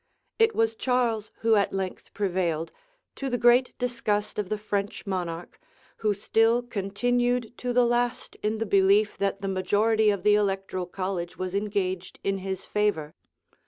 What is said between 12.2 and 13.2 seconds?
in his favor.